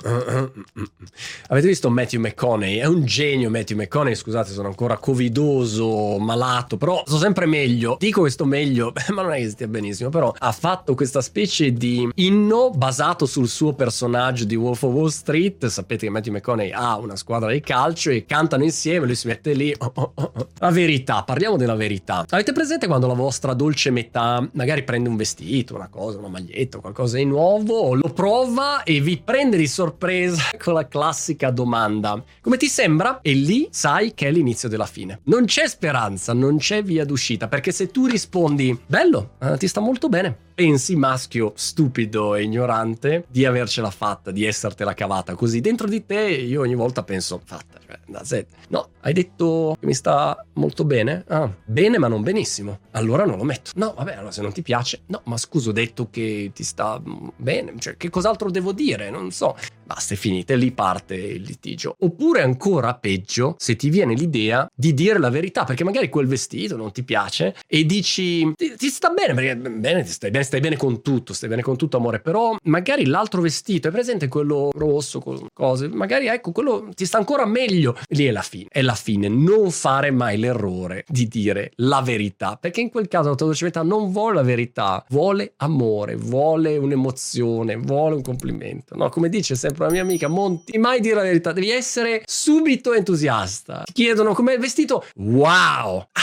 [1.48, 2.78] Avete visto Matthew McConaughey?
[2.78, 7.96] È un genio Matthew McConaughey, scusate sono ancora covidoso, malato, però sto sempre meglio.
[7.98, 12.08] Dico questo meglio, ma non è che stia benissimo, però ha fatto questa specie di
[12.16, 15.66] inno basato sul suo personaggio di Wolf of Wall Street.
[15.66, 19.52] Sapete che Matthew McConaughey ha una squadra di calcio e cantano insieme, lui si mette
[19.52, 19.74] lì.
[19.78, 20.48] Oh, oh, oh.
[20.58, 22.24] La verità, parliamo della verità.
[22.28, 26.78] Avete presente quando la vostra dolce metà magari prende un vestito, una cosa, una maglietta,
[26.78, 29.85] qualcosa di nuovo, lo prova e vi prende di sorpresa
[30.58, 32.22] con la classica domanda.
[32.40, 33.20] Come ti sembra?
[33.22, 35.20] E lì sai che è l'inizio della fine.
[35.24, 39.80] Non c'è speranza, non c'è via d'uscita, perché se tu rispondi, bello, eh, ti sta
[39.80, 45.86] molto bene, pensi, maschio stupido e ignorante, di avercela fatta, di essertela cavata così dentro
[45.86, 47.78] di te, io ogni volta penso, fatta,
[48.24, 51.24] cioè, no, hai detto che mi sta molto bene?
[51.28, 52.78] Ah, bene ma non benissimo.
[52.92, 53.72] Allora non lo metto.
[53.74, 57.00] No, vabbè, allora se non ti piace, no, ma scusa, ho detto che ti sta
[57.36, 59.10] bene, cioè che cos'altro devo dire?
[59.10, 59.54] Non so.
[59.86, 61.94] Basta, è finita, lì parte il litigio.
[62.00, 66.76] Oppure ancora peggio, se ti viene l'idea di dire la verità, perché magari quel vestito
[66.76, 70.58] non ti piace e dici ti, ti sta bene, perché bene, ti stai bene, stai
[70.58, 74.70] bene con tutto, stai bene con tutto amore, però magari l'altro vestito, è presente quello
[74.74, 77.96] rosso, cose, magari ecco, quello ti sta ancora meglio.
[78.08, 79.28] Lì è la fine, è la fine.
[79.28, 83.70] Non fare mai l'errore di dire la verità, perché in quel caso la tua dolce
[83.84, 88.96] non vuole la verità, vuole amore, vuole un'emozione, vuole un complimento.
[88.96, 92.92] No, come dice sempre la mia amica Monti, mai dire la verità, devi essere subito
[92.92, 93.82] entusiasta.
[93.84, 95.04] Ti chiedono com'è il vestito?
[95.16, 96.06] Wow!
[96.12, 96.20] Ah,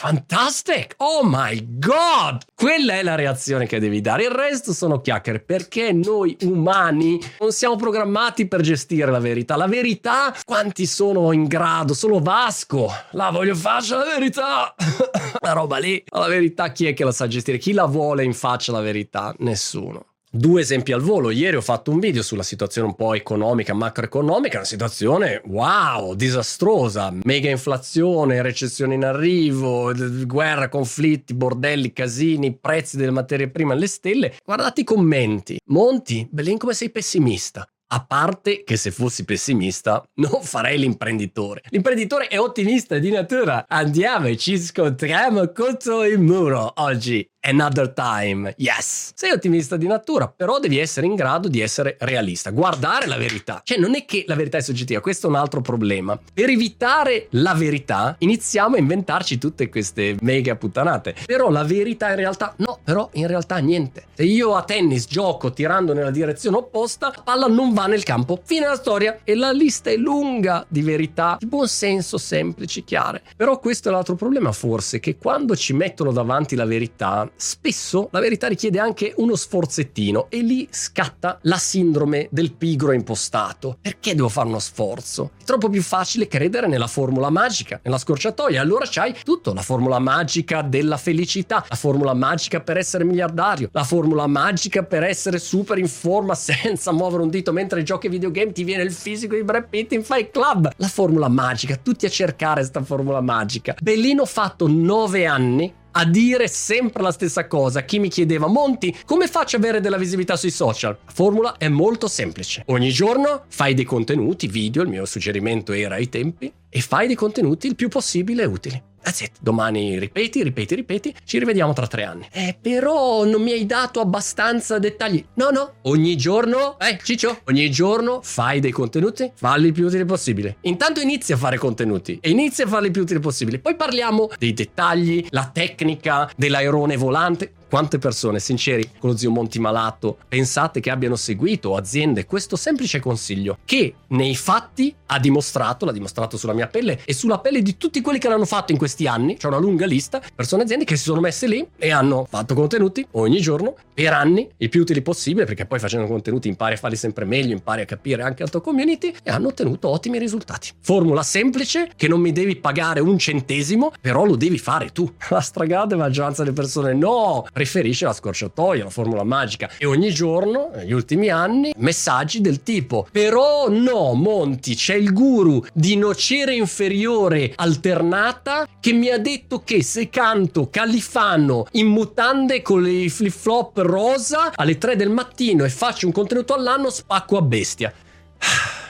[0.00, 0.94] fantastic!
[0.98, 2.42] Oh my god!
[2.54, 4.24] Quella è la reazione che devi dare.
[4.24, 9.56] Il resto sono chiacchiere perché noi umani non siamo programmati per gestire la verità.
[9.56, 11.94] La verità, quanti sono in grado?
[11.94, 12.88] Solo Vasco.
[13.12, 14.74] La voglio faccia la verità.
[15.40, 16.02] la roba lì.
[16.08, 17.58] La verità chi è che la sa gestire?
[17.58, 19.34] Chi la vuole in faccia la verità?
[19.38, 20.09] Nessuno.
[20.32, 24.58] Due esempi al volo, ieri ho fatto un video sulla situazione un po' economica, macroeconomica,
[24.58, 29.92] una situazione wow, disastrosa, mega inflazione, recessione in arrivo,
[30.26, 34.36] guerra, conflitti, bordelli, casini, prezzi delle materie prime alle stelle.
[34.44, 35.58] Guardate i commenti.
[35.64, 37.68] Monti, Bellin come sei pessimista.
[37.92, 41.62] A parte che se fossi pessimista non farei l'imprenditore.
[41.70, 43.64] L'imprenditore è ottimista di natura.
[43.66, 47.28] Andiamo e ci scontriamo contro il muro oggi.
[47.42, 49.12] Another time, yes.
[49.14, 53.62] Sei ottimista di natura, però devi essere in grado di essere realista, guardare la verità.
[53.64, 56.20] Cioè, non è che la verità è soggettiva, questo è un altro problema.
[56.34, 61.14] Per evitare la verità, iniziamo a inventarci tutte queste mega puttanate.
[61.24, 64.04] Però la verità in realtà, no, però in realtà niente.
[64.12, 68.40] Se io a tennis gioco tirando nella direzione opposta, la palla non va nel campo.
[68.44, 69.20] Fine della storia.
[69.24, 73.22] E la lista è lunga di verità, di buon senso, semplici, chiare.
[73.36, 78.20] Però questo è l'altro problema, forse, che quando ci mettono davanti la verità, spesso la
[78.20, 83.78] verità richiede anche uno sforzettino e lì scatta la sindrome del pigro impostato.
[83.80, 85.32] Perché devo fare uno sforzo?
[85.40, 88.60] È troppo più facile credere nella formula magica, nella scorciatoia.
[88.60, 93.84] Allora c'hai tutto, la formula magica della felicità, la formula magica per essere miliardario, la
[93.84, 98.52] formula magica per essere super in forma senza muovere un dito mentre giochi ai videogame
[98.52, 100.70] ti viene il fisico di Brad Pitt in Fight Club.
[100.76, 103.76] La formula magica, tutti a cercare questa formula magica.
[103.80, 107.84] Bellino fatto nove anni a dire sempre la stessa cosa.
[107.84, 110.96] Chi mi chiedeva, Monti, come faccio ad avere della visibilità sui social?
[111.04, 112.62] La formula è molto semplice.
[112.66, 117.16] Ogni giorno fai dei contenuti, video, il mio suggerimento era ai tempi, e fai dei
[117.16, 118.82] contenuti il più possibile utili.
[119.02, 119.32] That's it.
[119.40, 121.14] Domani ripeti, ripeti, ripeti.
[121.24, 122.28] Ci rivediamo tra tre anni.
[122.30, 125.24] Eh, però non mi hai dato abbastanza dettagli.
[125.34, 125.74] No, no.
[125.82, 130.56] Ogni giorno, eh, Ciccio, ogni giorno fai dei contenuti, falli il più utile possibile.
[130.62, 133.58] Intanto inizia a fare contenuti e inizia a farli il più utile possibile.
[133.58, 137.54] Poi parliamo dei dettagli, la tecnica dell'airone volante.
[137.70, 142.98] Quante persone, sinceri, con lo zio Monti malato, pensate che abbiano seguito aziende questo semplice
[142.98, 147.76] consiglio che nei fatti ha dimostrato, l'ha dimostrato sulla mia pelle e sulla pelle di
[147.76, 150.96] tutti quelli che l'hanno fatto in questi anni, c'è una lunga lista, persone aziende che
[150.96, 155.00] si sono messe lì e hanno fatto contenuti ogni giorno per anni, il più utili
[155.00, 158.48] possibile, perché poi facendo contenuti impari a farli sempre meglio, impari a capire anche la
[158.48, 160.70] tua community e hanno ottenuto ottimi risultati.
[160.80, 165.08] Formula semplice che non mi devi pagare un centesimo, però lo devi fare tu.
[165.30, 169.68] La stragrande maggioranza delle persone no, preferisce la scorciatoia, la formula magica.
[169.76, 175.62] E ogni giorno, negli ultimi anni, messaggi del tipo: Però no, Monti, c'è il guru
[175.74, 182.88] di nocere inferiore alternata che mi ha detto che se canto Califano in mutande con
[182.88, 187.42] i flip flop rosa alle 3 del mattino e faccio un contenuto all'anno, spacco a
[187.42, 187.92] bestia.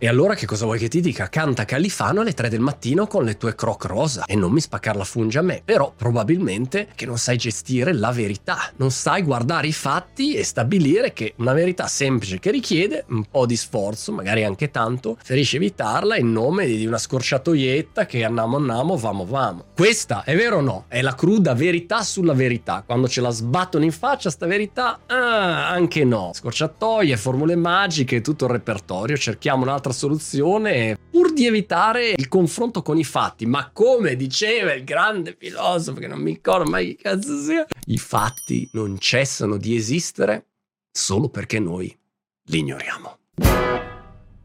[0.02, 1.28] E allora che cosa vuoi che ti dica?
[1.28, 4.96] Canta Califano alle 3 del mattino con le tue croc rosa e non mi spaccar
[4.96, 5.60] la funge a me.
[5.62, 11.12] Però probabilmente che non sai gestire la verità, non sai guardare i fatti e stabilire
[11.12, 16.16] che una verità semplice che richiede un po' di sforzo, magari anche tanto, preferisci evitarla
[16.16, 19.64] in nome di una scorciatoietta che andiamo andiamo, vamo vamo.
[19.76, 20.84] Questa è vero o no?
[20.88, 22.84] È la cruda verità sulla verità.
[22.86, 26.30] Quando ce la sbattono in faccia sta verità, ah, anche no.
[26.32, 32.96] Scorciatoie, formule magiche, tutto il repertorio, cerchiamo un'altra soluzione pur di evitare il confronto con
[32.96, 33.46] i fatti.
[33.46, 37.98] Ma come diceva il grande filosofo, che non mi ricordo mai che cazzo sia, i
[37.98, 40.46] fatti non cessano di esistere
[40.90, 41.94] solo perché noi
[42.44, 43.18] li ignoriamo.